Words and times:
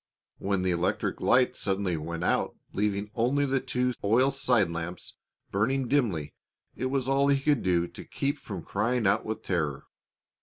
When 0.39 0.63
the 0.63 0.71
electric 0.71 1.21
lights 1.21 1.59
suddenly 1.59 1.95
went 1.95 2.23
out 2.23 2.55
leaving 2.73 3.11
only 3.13 3.45
the 3.45 3.59
two 3.59 3.93
oil 4.03 4.31
side 4.31 4.71
lamps 4.71 5.15
burning 5.51 5.87
dimly, 5.87 6.33
it 6.75 6.87
was 6.87 7.07
all 7.07 7.27
he 7.27 7.39
could 7.39 7.61
do 7.61 7.87
to 7.89 8.03
keep 8.03 8.39
from 8.39 8.63
crying 8.63 9.05
out 9.05 9.27
with 9.27 9.43
terror. 9.43 9.83